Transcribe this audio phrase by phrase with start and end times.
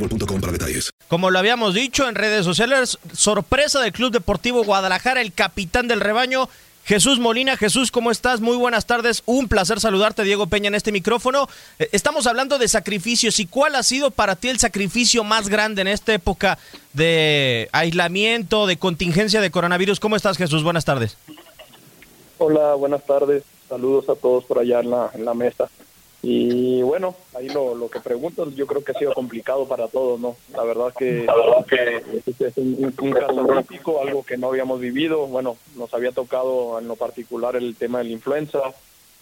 [0.00, 0.90] boostmobile.com para detalles.
[1.08, 6.00] Como lo habíamos dicho en redes sociales, sorpresa del Club Deportivo Guadalajara, el capitán del
[6.00, 6.48] rebaño,
[6.84, 7.56] Jesús Molina.
[7.56, 8.40] Jesús, ¿cómo estás?
[8.40, 9.22] Muy buenas tardes.
[9.26, 11.48] Un placer saludarte, Diego Peña, en este micrófono.
[11.78, 15.82] Eh, Estamos hablando de sacrificios y cuál ha sido para ti el sacrificio más grande
[15.82, 16.58] en esta época
[16.92, 20.00] de aislamiento, de contingencia de coronavirus.
[20.00, 20.62] ¿Cómo estás, Jesús?
[20.64, 21.16] Buenas tardes.
[22.38, 23.44] Hola, buenas tardes.
[23.68, 25.68] Saludos a todos por allá en la, en la mesa.
[26.22, 30.20] Y bueno, ahí lo, lo que preguntas, yo creo que ha sido complicado para todos,
[30.20, 30.36] ¿no?
[30.54, 31.26] La verdad que,
[32.26, 35.26] este es un, un caso típico, algo que no habíamos vivido.
[35.26, 38.60] Bueno, nos había tocado en lo particular el tema de la influenza,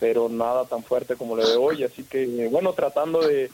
[0.01, 1.85] pero nada tan fuerte como lo de hoy.
[1.85, 3.49] Así que, bueno, tratando de,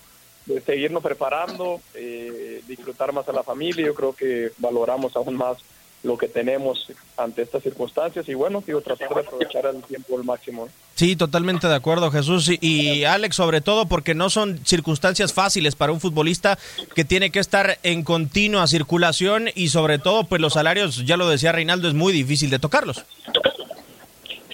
[0.46, 5.58] de seguirnos preparando, eh, disfrutar más a la familia, yo creo que valoramos aún más
[6.04, 10.22] lo que tenemos ante estas circunstancias y bueno, digo, tratar de aprovechar el tiempo al
[10.24, 10.68] máximo.
[10.94, 12.48] Sí, totalmente de acuerdo, Jesús.
[12.48, 16.56] Y, y Alex, sobre todo porque no son circunstancias fáciles para un futbolista
[16.94, 21.28] que tiene que estar en continua circulación y sobre todo, pues los salarios, ya lo
[21.28, 23.04] decía Reinaldo, es muy difícil de tocarlos.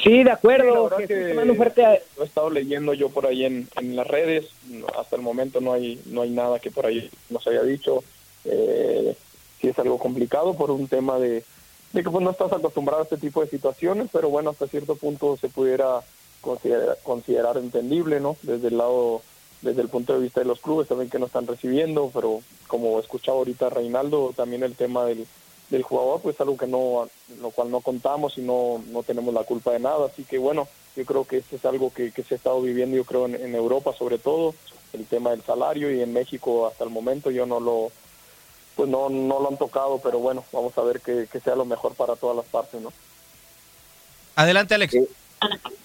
[0.03, 0.91] Sí, de acuerdo.
[1.35, 4.47] mando un fuerte a- Lo he estado leyendo yo por ahí en, en las redes.
[4.99, 8.03] Hasta el momento no hay no hay nada que por ahí nos haya dicho.
[8.47, 9.15] Eh,
[9.61, 11.45] sí es algo complicado por un tema de,
[11.93, 15.37] que pues no estás acostumbrado a este tipo de situaciones, pero bueno, hasta cierto punto
[15.37, 16.01] se pudiera
[16.41, 18.37] considerar, considerar entendible, ¿no?
[18.43, 19.23] Desde el lado,
[19.63, 22.99] desde el punto de vista de los clubes también que no están recibiendo, pero como
[22.99, 25.27] escuchaba ahorita Reinaldo, también el tema del,
[25.69, 27.09] del jugador, pues algo que no,
[27.41, 30.69] lo cual no contamos y no, no tenemos la culpa de nada, así que bueno,
[30.97, 33.35] yo creo que esto es algo que, que se ha estado viviendo, yo creo en,
[33.35, 34.55] en Europa sobre todo,
[34.93, 37.93] el tema del salario y en México hasta el momento yo no lo,
[38.77, 41.65] pues no, no lo han tocado, pero bueno, vamos a ver que, que sea lo
[41.65, 42.93] mejor para todas las partes, ¿no?
[44.37, 44.97] Adelante, Alex.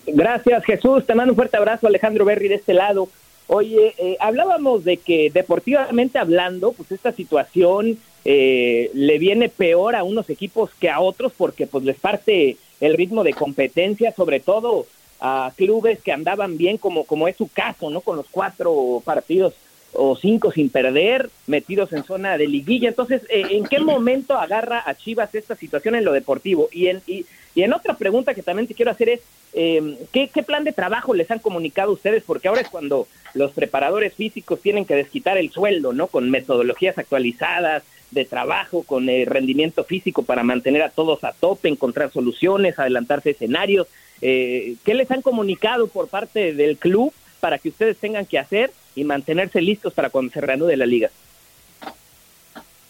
[0.06, 1.06] Gracias, Jesús.
[1.06, 3.10] Te mando un fuerte abrazo, Alejandro Berry, de este lado.
[3.48, 10.04] Oye, eh, hablábamos de que deportivamente hablando, pues esta situación eh, le viene peor a
[10.04, 14.88] unos equipos que a otros porque pues les parte el ritmo de competencia, sobre todo
[15.20, 18.02] a clubes que andaban bien, como, como es su caso, ¿no?
[18.02, 19.54] Con los cuatro partidos
[19.98, 22.90] o cinco sin perder, metidos en zona de liguilla.
[22.90, 26.70] Entonces, eh, ¿en qué momento agarra a Chivas esta situación en lo deportivo?
[26.72, 27.26] Y en, y,
[27.56, 29.22] y en otra pregunta que también te quiero hacer es,
[29.54, 32.24] eh, ¿qué, ¿qué plan de trabajo les han comunicado ustedes?
[32.24, 36.08] Porque ahora es cuando los preparadores físicos tienen que desquitar el sueldo, ¿no?
[36.08, 41.70] Con metodologías actualizadas de trabajo, con eh, rendimiento físico para mantener a todos a tope,
[41.70, 43.88] encontrar soluciones, adelantarse escenarios.
[44.22, 47.14] Eh, ¿Qué les han comunicado por parte del club
[47.46, 51.12] para que ustedes tengan que hacer y mantenerse listos para cuando se reanude la liga?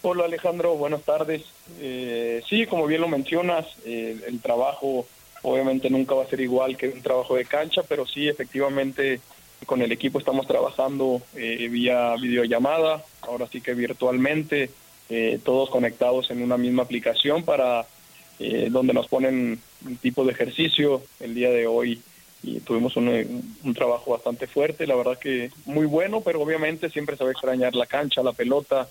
[0.00, 1.42] Hola Alejandro, buenas tardes.
[1.78, 5.06] Eh, sí, como bien lo mencionas, eh, el trabajo
[5.42, 9.20] obviamente nunca va a ser igual que un trabajo de cancha, pero sí, efectivamente,
[9.66, 14.70] con el equipo estamos trabajando eh, vía videollamada, ahora sí que virtualmente,
[15.10, 17.84] eh, todos conectados en una misma aplicación para
[18.38, 22.00] eh, donde nos ponen un tipo de ejercicio el día de hoy
[22.42, 27.16] y tuvimos un, un, trabajo bastante fuerte, la verdad que muy bueno, pero obviamente siempre
[27.16, 28.88] se va a extrañar la cancha, la pelota,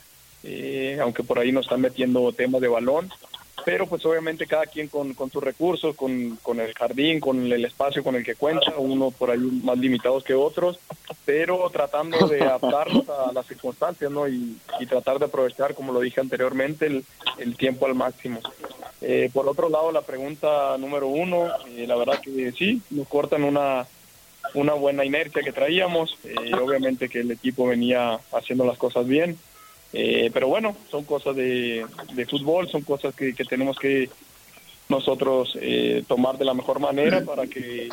[1.02, 3.10] aunque por ahí nos están metiendo temas de balón,
[3.66, 7.66] pero pues obviamente cada quien con, con sus recursos, con, con, el jardín, con el
[7.66, 10.80] espacio con el que cuenta, uno por ahí más limitados que otros,
[11.26, 14.28] pero tratando de adaptarnos a las circunstancias, ¿no?
[14.28, 17.06] Y, y tratar de aprovechar, como lo dije anteriormente, el,
[17.40, 18.40] el tiempo al máximo.
[19.02, 23.44] Eh, por otro lado, la pregunta número uno, eh, la verdad que sí, nos cortan
[23.44, 23.86] una,
[24.54, 29.38] una buena inercia que traíamos, eh, obviamente que el equipo venía haciendo las cosas bien,
[29.94, 34.10] eh, pero bueno, son cosas de, de fútbol, son cosas que, que tenemos que
[34.90, 37.90] nosotros eh, tomar de la mejor manera para que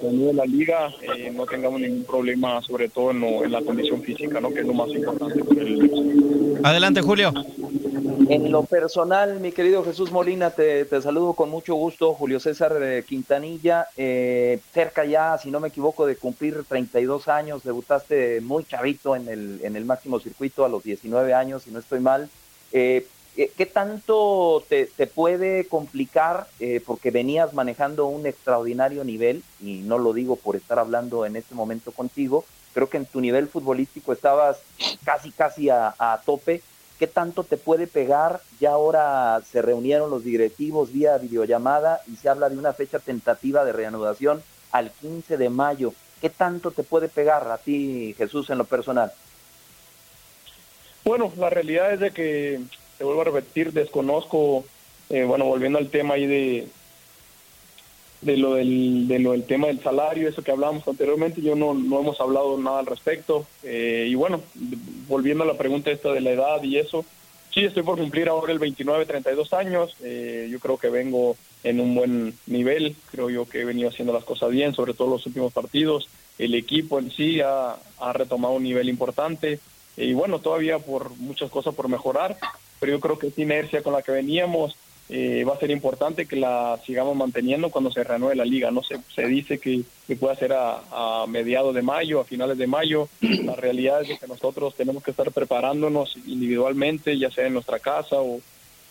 [0.00, 3.60] cuando se la liga eh, no tengamos ningún problema, sobre todo en, lo, en, la
[3.60, 4.52] condición física, ¿no?
[4.52, 5.40] que es lo más importante.
[6.64, 7.32] Adelante, Julio.
[8.28, 12.14] En lo personal, mi querido Jesús Molina, te, te saludo con mucho gusto.
[12.14, 12.74] Julio César
[13.04, 19.16] Quintanilla, eh, cerca ya, si no me equivoco, de cumplir 32 años, debutaste muy chavito
[19.16, 22.28] en el, en el máximo circuito a los 19 años, si no estoy mal.
[22.72, 26.46] Eh, ¿Qué tanto te, te puede complicar?
[26.60, 31.36] Eh, porque venías manejando un extraordinario nivel, y no lo digo por estar hablando en
[31.36, 34.58] este momento contigo, creo que en tu nivel futbolístico estabas
[35.04, 36.62] casi, casi a, a tope.
[36.98, 38.40] ¿Qué tanto te puede pegar?
[38.60, 43.64] Ya ahora se reunieron los directivos vía videollamada y se habla de una fecha tentativa
[43.64, 45.92] de reanudación al 15 de mayo.
[46.20, 49.12] ¿Qué tanto te puede pegar a ti, Jesús, en lo personal?
[51.04, 52.60] Bueno, la realidad es de que
[52.96, 54.64] te vuelvo a repetir, desconozco,
[55.10, 56.68] eh, bueno, volviendo al tema ahí de,
[58.20, 61.74] de lo del, de lo del tema del salario, eso que hablábamos anteriormente, yo no,
[61.74, 63.44] no hemos hablado nada al respecto.
[63.64, 64.40] Eh, y bueno,
[65.08, 67.04] volviendo a la pregunta esta de la edad y eso,
[67.52, 71.80] sí, estoy por cumplir ahora el 29, 32 años, eh, yo creo que vengo en
[71.80, 75.26] un buen nivel, creo yo que he venido haciendo las cosas bien, sobre todo los
[75.26, 76.08] últimos partidos,
[76.38, 77.76] el equipo en sí ha,
[78.12, 79.60] retomado un nivel importante,
[79.96, 82.36] y bueno, todavía por muchas cosas por mejorar,
[82.80, 84.76] pero yo creo que esta inercia con la que veníamos
[85.08, 88.70] eh, va a ser importante que la sigamos manteniendo cuando se reanude la liga.
[88.70, 92.56] No se, se dice que, que puede ser a, a, mediados de mayo, a finales
[92.56, 93.08] de mayo.
[93.20, 98.16] La realidad es que nosotros tenemos que estar preparándonos individualmente, ya sea en nuestra casa
[98.20, 98.40] o,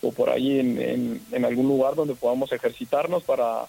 [0.01, 3.65] o por ahí en, en, en, algún lugar donde podamos ejercitarnos para,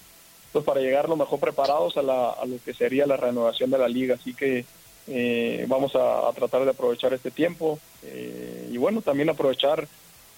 [0.53, 3.79] pues para llegar lo mejor preparados a, la, a lo que sería la reanudación de
[3.79, 4.17] la liga.
[4.17, 4.65] Así que
[5.07, 9.89] eh, vamos a, a, tratar de aprovechar este tiempo eh, y bueno, también aprovechar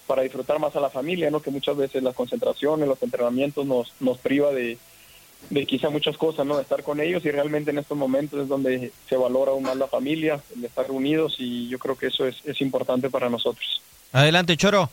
[0.07, 1.41] para disfrutar más a la familia, ¿no?
[1.41, 4.77] Que muchas veces las concentraciones, los entrenamientos nos, nos priva de,
[5.49, 6.57] de quizá muchas cosas, ¿no?
[6.57, 9.77] De estar con ellos y realmente en estos momentos es donde se valora aún más
[9.77, 13.29] la familia, el de estar unidos y yo creo que eso es, es importante para
[13.29, 13.81] nosotros.
[14.11, 14.89] Adelante, Choro.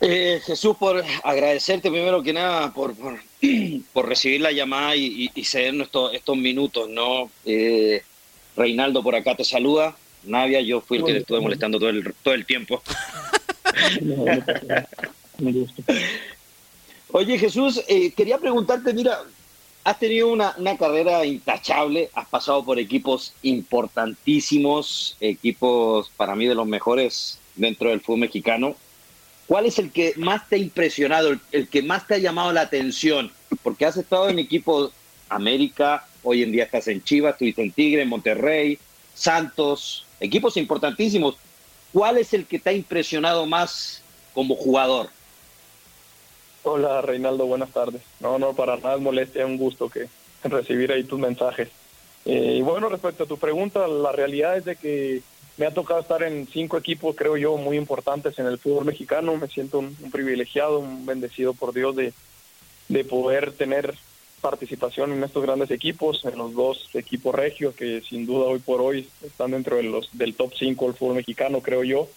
[0.00, 3.18] Eh, Jesús, por agradecerte primero que nada por, por,
[3.92, 7.30] por recibir la llamada y, y, y cedernos estos, estos minutos, ¿no?
[7.44, 8.02] Eh,
[8.56, 9.96] Reinaldo por acá te saluda.
[10.24, 12.82] Navia, yo fui el que te estuve molestando todo el, todo el tiempo.
[17.12, 19.20] Oye Jesús, eh, quería preguntarte, mira,
[19.84, 26.66] has tenido una, carrera intachable, has pasado por equipos importantísimos, equipos para mí de los
[26.66, 28.74] mejores dentro del fútbol mexicano.
[29.46, 32.52] ¿Cuál es el que más te ha impresionado, el, el que más te ha llamado
[32.52, 33.30] la atención?
[33.62, 34.90] Porque has estado en equipos
[35.28, 38.78] América, hoy en día estás en Chivas, estuviste en Tigre, en Monterrey,
[39.14, 41.36] Santos, equipos importantísimos.
[41.92, 44.02] ¿Cuál es el que te ha impresionado más
[44.34, 45.08] como jugador?
[46.62, 48.02] Hola Reinaldo, buenas tardes.
[48.20, 50.08] No, no, para nada es molestia, es un gusto que
[50.44, 51.68] recibir ahí tus mensajes.
[52.24, 55.22] Eh, y bueno, respecto a tu pregunta, la realidad es de que
[55.56, 59.36] me ha tocado estar en cinco equipos, creo yo, muy importantes en el fútbol mexicano.
[59.36, 62.12] Me siento un, un privilegiado, un bendecido por Dios de,
[62.88, 63.94] de poder tener
[64.40, 68.80] participación en estos grandes equipos, en los dos equipos regios que sin duda hoy por
[68.80, 72.08] hoy están dentro de los del top 5 del fútbol mexicano, creo yo.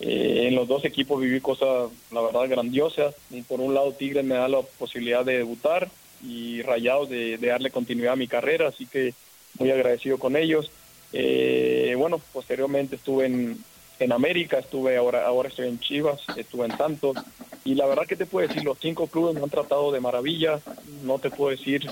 [0.00, 3.14] Eh, en los dos equipos viví cosas, la verdad, grandiosas.
[3.48, 5.88] Por un lado, Tigres me da la posibilidad de debutar
[6.22, 9.14] y Rayados de, de darle continuidad a mi carrera, así que
[9.58, 10.70] muy agradecido con ellos.
[11.12, 13.58] Eh, bueno, posteriormente estuve en,
[13.98, 17.16] en América, estuve ahora, ahora estoy en Chivas, estuve en Santos,
[17.64, 20.60] y la verdad que te puedo decir, los cinco clubes me han tratado de maravilla,
[21.02, 21.90] no te puedo decir,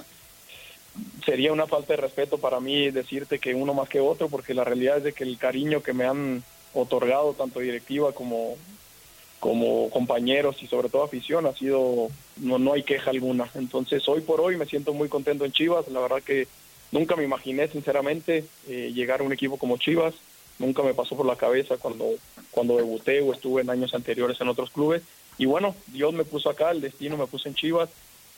[1.25, 4.65] sería una falta de respeto para mí decirte que uno más que otro, porque la
[4.65, 8.57] realidad es de que el cariño que me han otorgado, tanto directiva como,
[9.41, 13.51] como compañeros y sobre todo afición, ha sido, no, no hay queja alguna.
[13.55, 16.47] Entonces hoy por hoy me siento muy contento en Chivas, la verdad que
[16.93, 20.15] nunca me imaginé sinceramente eh, llegar a un equipo como Chivas,
[20.59, 22.11] nunca me pasó por la cabeza cuando,
[22.51, 25.03] cuando debuté o estuve en años anteriores en otros clubes.
[25.39, 27.91] Y bueno, Dios me puso acá, el destino me puso en Chivas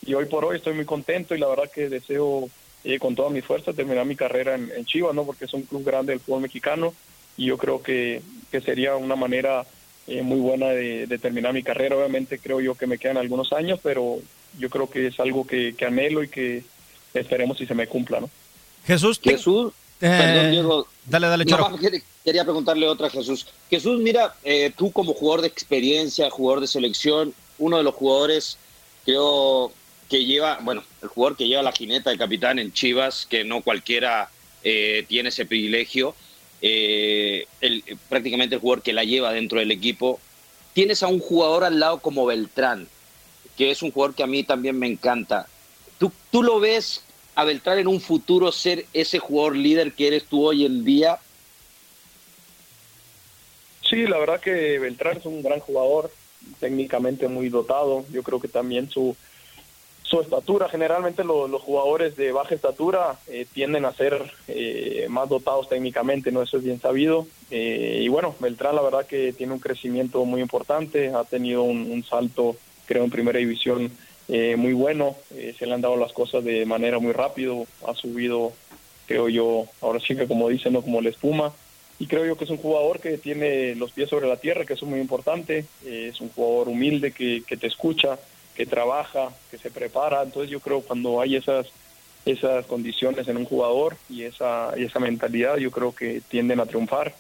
[0.05, 2.49] y hoy por hoy estoy muy contento y la verdad que deseo
[2.85, 5.25] eh, con toda mi fuerza terminar mi carrera en, Chivas, ¿no?
[5.25, 6.95] porque es un club grande del fútbol mexicano
[7.37, 9.65] y yo creo que, que sería una manera
[10.09, 11.97] eh, muy buena de, terminar mi carrera.
[11.97, 14.19] Obviamente creo yo que me quedan algunos años, pero
[14.59, 16.65] yo creo que es algo que, anhelo y que
[17.13, 18.21] esperemos si se me cumpla.
[18.21, 18.31] ¿no?
[18.87, 20.87] Jesús, Jesús, eh, perdón, Diego.
[21.07, 21.77] Dale, dale, Charo.
[22.25, 23.47] Quería preguntarle otra, Jesús.
[23.71, 24.35] Jesús, mira,
[24.77, 28.59] tú como jugador de experiencia, jugador de selección, uno de los jugadores,
[29.05, 29.73] creo
[30.09, 33.63] que lleva, bueno, el jugador que lleva la jineta de capitán en Chivas, que no
[33.63, 34.31] cualquiera
[34.65, 36.15] eh, tiene ese privilegio,
[36.63, 40.19] eh, el, prácticamente el jugador que la lleva dentro del equipo.
[40.73, 42.89] Tienes a un jugador al lado como Beltrán,
[43.57, 45.47] que es un jugador que a mí también me encanta.
[45.99, 47.03] ¿Tú, tú lo ves
[47.39, 51.21] a Beltrán en un futuro ser ese jugador líder que eres tú hoy en día?
[53.89, 56.11] Sí, la verdad que Beltrán es un gran jugador,
[56.59, 58.05] técnicamente muy dotado.
[58.11, 59.15] Yo creo que también su,
[60.03, 60.69] su estatura.
[60.69, 66.43] Generalmente los jugadores de baja estatura eh, tienden a ser eh, más dotados técnicamente, no
[66.43, 67.29] eso es bien sabido.
[67.53, 72.03] Eh, y bueno, Beltrán la verdad que tiene un crecimiento muy importante, ha tenido un,
[72.03, 73.93] salto, creo, en primera división
[74.29, 78.53] muy bueno, se le han dado las cosas de manera muy rápido, ha subido,
[79.07, 81.53] creo yo, ahora sí que como dicen, no como la espuma.
[81.99, 84.75] Y creo yo que es un jugador que tiene los pies sobre la tierra, que
[84.75, 88.19] es muy importante, es un jugador humilde que, que te escucha,
[88.55, 90.23] que trabaja, que se prepara.
[90.23, 91.67] Entonces yo creo cuando hay esas
[92.31, 96.67] esas condiciones en un jugador y esa, y esa mentalidad, yo creo que tienden a
[96.67, 97.15] triunfar.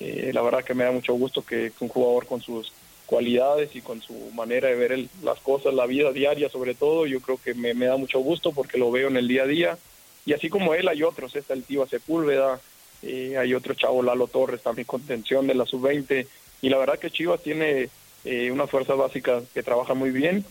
[0.00, 2.72] Eh, la verdad que me da mucho gusto que, un jugador con sus
[3.12, 7.20] cualidades y con su manera de ver las cosas, la vida diaria sobre todo, yo
[7.20, 9.78] creo que me, da mucho gusto porque lo veo en el día a día.
[10.24, 12.58] Y así como él, hay otros, está el Tío Sepúlveda,
[13.02, 16.26] eh, hay otro chavo Lalo Torres, también contención de la sub-20.
[16.62, 17.90] Y la verdad que Chivas tiene
[18.24, 20.42] eh, unas fuerzas básicas que trabajan muy bien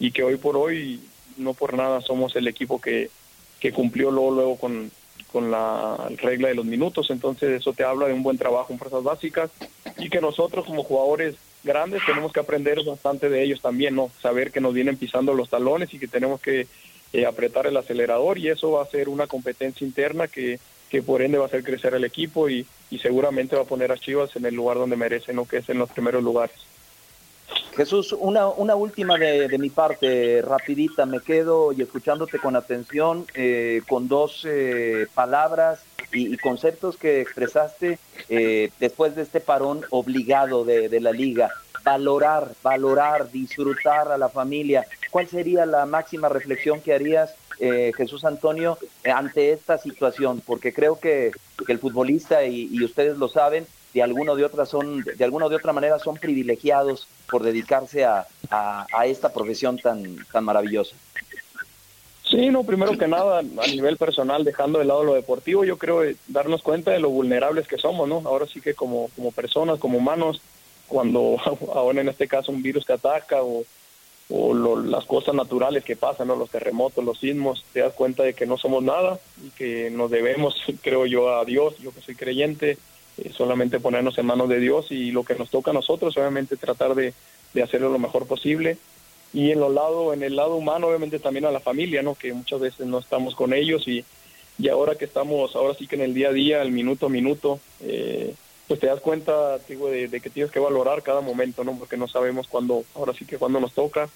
[0.00, 1.00] y que hoy por hoy
[1.36, 3.08] no por nada somos el equipo que,
[3.60, 4.90] que cumplió luego, luego con,
[5.30, 8.80] con la regla de los minutos, entonces eso te habla de un buen trabajo en
[8.80, 9.52] fuerzas básicas
[9.96, 14.10] y que nosotros como jugadores grandes tenemos que aprender bastante de ellos también, ¿no?
[14.20, 16.66] Saber que nos vienen pisando los talones y que tenemos que
[17.12, 21.22] eh, apretar el acelerador y eso va a ser una competencia interna que, que por
[21.22, 24.34] ende va a hacer crecer el equipo y, y seguramente va a poner a Chivas
[24.36, 25.46] en el lugar donde merecen, ¿no?
[25.46, 26.56] Que es en los primeros lugares.
[27.76, 33.82] Jesús, una, una última de, mi parte, rapidita, me quedo y escuchándote con atención, eh,
[33.88, 34.46] con dos
[35.14, 35.80] palabras
[36.12, 37.98] y, conceptos que expresaste
[38.28, 41.50] eh, después de este parón obligado de, la liga.
[41.82, 44.86] Valorar, valorar, disfrutar a la familia.
[45.10, 50.42] ¿Cuál sería la máxima reflexión que harías, Jesús Antonio, ante esta situación?
[50.44, 51.32] Porque creo que,
[51.68, 55.72] el futbolista, y ustedes lo saben, de alguna de otra son de alguna de otra
[55.72, 60.94] manera son privilegiados por dedicarse a, a, esta profesión tan tan maravillosa.
[62.30, 66.02] Sí, no, primero que nada, a nivel personal, dejando de lado lo deportivo, yo creo
[66.28, 68.22] darnos cuenta de lo vulnerables que somos, ¿no?
[68.24, 70.40] Ahora sí que como, como personas, como humanos,
[70.86, 71.38] cuando
[71.74, 73.64] ahora en este caso un virus que ataca o,
[74.28, 76.36] o las cosas naturales que pasan, ¿no?
[76.36, 80.08] Los terremotos, los sismos, te das cuenta de que no somos nada y que nos
[80.08, 82.78] debemos, creo yo, a Dios, yo que soy creyente,
[83.18, 86.56] eh, solamente ponernos en manos de Dios y lo que nos toca a nosotros, obviamente
[86.56, 87.12] tratar de
[87.60, 88.78] hacerlo lo mejor posible.
[89.32, 92.14] Y en, los lado, en el lado humano, obviamente también a la familia, ¿no?
[92.14, 94.04] que muchas veces no estamos con ellos y,
[94.58, 97.10] y ahora que estamos, ahora sí que en el día a día, el minuto a
[97.10, 98.34] minuto, eh,
[98.66, 101.78] pues te das cuenta digo, de, de, que tienes que valorar cada momento, ¿no?
[101.78, 104.08] porque no sabemos cuándo, ahora sí que cuándo nos toca.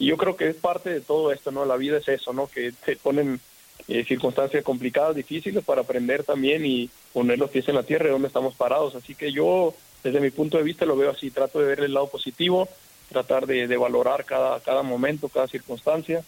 [0.00, 1.66] Y yo creo que es parte de todo esto, ¿no?
[1.66, 2.46] La vida es eso, ¿no?
[2.46, 3.38] Que te ponen
[3.86, 8.12] eh, circunstancias complicadas, difíciles para aprender también y poner los pies en la tierra de
[8.12, 8.94] donde estamos parados.
[8.94, 11.92] Así que yo, desde mi punto de vista, lo veo así, trato de ver el
[11.92, 12.66] lado positivo,
[13.10, 16.22] tratar de, valorar cada, cada momento, cada circunstancia.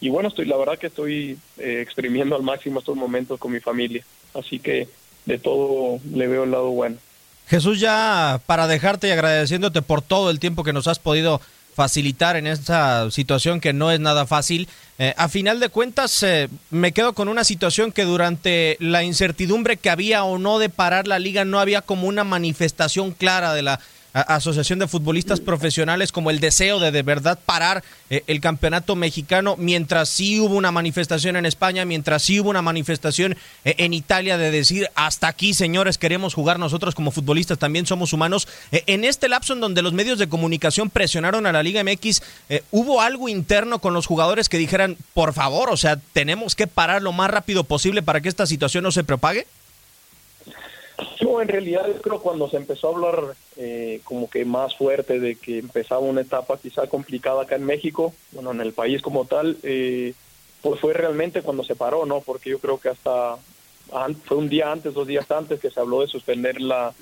[0.00, 3.60] Y bueno, estoy, la verdad que estoy eh, exprimiendo al máximo estos momentos con mi
[3.60, 4.04] familia.
[4.32, 4.88] Así que
[5.26, 6.96] de todo le veo el lado bueno.
[7.48, 11.40] Jesús, ya para dejarte y agradeciéndote por todo el tiempo que nos has podido
[11.74, 14.68] facilitar en esta situación que no es nada fácil.
[14.98, 19.76] Eh, a final de cuentas, eh, me quedo con una situación que durante la incertidumbre
[19.76, 23.62] que había o no de parar la liga, no había como una manifestación clara de
[23.62, 23.78] la
[24.22, 29.56] Asociación de Futbolistas Profesionales como el deseo de de verdad parar eh, el campeonato mexicano
[29.58, 34.38] mientras sí hubo una manifestación en España, mientras sí hubo una manifestación eh, en Italia
[34.38, 38.48] de decir hasta aquí señores queremos jugar nosotros como futbolistas también somos humanos.
[38.72, 42.22] Eh, en este lapso en donde los medios de comunicación presionaron a la Liga MX,
[42.70, 47.02] hubo algo interno con los jugadores que dijeran por favor, o sea, tenemos que parar
[47.02, 49.46] lo más rápido posible para que esta situación no se propague.
[51.22, 55.20] No, en realidad yo creo cuando se empezó a hablar eh, como que más fuerte
[55.20, 59.24] de que empezaba una etapa quizá complicada acá en México, bueno, en el país como
[59.24, 60.14] tal, eh,
[60.62, 62.20] pues fue realmente cuando se paró, ¿no?
[62.20, 63.36] Porque yo creo que hasta
[64.24, 66.92] fue un día antes, dos días antes que se habló de suspender la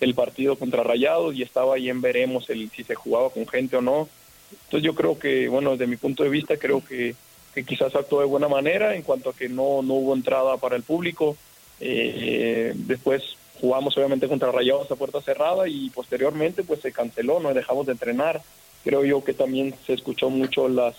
[0.00, 3.76] el partido contra Rayados y estaba ahí en veremos el si se jugaba con gente
[3.76, 4.08] o no.
[4.50, 7.14] Entonces yo creo que, bueno, desde mi punto de vista creo que,
[7.54, 10.74] que quizás actuó de buena manera en cuanto a que no, no hubo entrada para
[10.74, 11.36] el público.
[11.78, 17.54] Eh, después jugamos obviamente contra Rayados a puerta cerrada y posteriormente pues se canceló, no
[17.54, 18.42] dejamos de entrenar.
[18.82, 20.96] Creo yo que también se escuchó mucho las,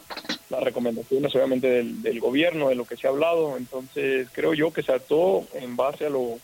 [0.49, 4.81] las recomendaciones obviamente del, gobierno, de lo que se ha hablado, entonces creo yo que
[4.81, 6.39] se actuó en base a lo,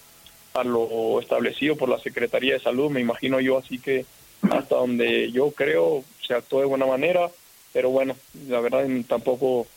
[0.55, 4.05] a lo establecido por la Secretaría de Salud, me imagino yo, así que
[4.51, 7.31] hasta donde yo creo se actuó de buena manera,
[7.71, 8.17] pero bueno,
[8.49, 9.67] la verdad tampoco,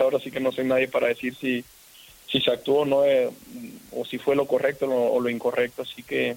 [0.00, 1.64] ahora sí que no soy nadie para decir si
[2.32, 3.30] si se actuó no eh,
[3.92, 5.82] o si fue lo correcto o lo incorrecto.
[5.82, 6.36] Así que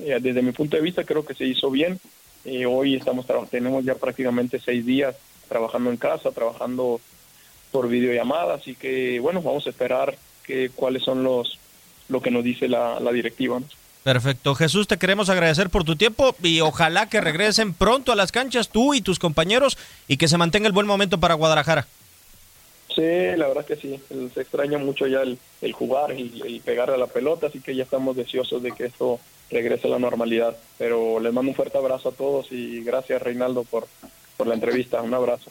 [0.00, 2.00] eh, desde mi punto de vista creo que se hizo bien.
[2.46, 5.14] Eh, hoy estamos tenemos ya prácticamente seis días
[5.48, 7.00] trabajando en casa, trabajando
[7.70, 11.58] por videollamada, así que bueno, vamos a esperar que cuáles son los
[12.08, 13.60] lo que nos dice la, directiva.
[14.02, 14.54] Perfecto.
[14.54, 18.68] Jesús, te queremos agradecer por tu tiempo y ojalá que regresen pronto a las canchas
[18.68, 21.86] tú y tus compañeros y que se mantenga el buen momento para Guadalajara.
[22.94, 24.00] Sí, la verdad que sí.
[24.32, 25.38] Se extraña mucho ya el,
[25.72, 29.18] jugar y el pegar a la pelota, así que ya estamos deseosos de que esto
[29.50, 30.56] regrese a la normalidad.
[30.78, 33.86] Pero les mando un fuerte abrazo a todos y gracias Reinaldo por,
[34.36, 35.02] por la entrevista.
[35.02, 35.50] Un abrazo.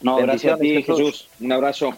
[0.00, 1.28] No, gracias a ti, Jesús.
[1.40, 1.94] Un abrazo.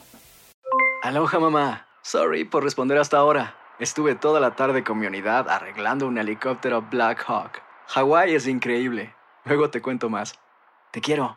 [1.03, 1.87] Aloha, mamá.
[2.03, 3.57] Sorry por responder hasta ahora.
[3.79, 7.63] Estuve toda la tarde con mi unidad arreglando un helicóptero Black Hawk.
[7.89, 9.15] Hawái es increíble.
[9.45, 10.35] Luego te cuento más.
[10.91, 11.37] Te quiero.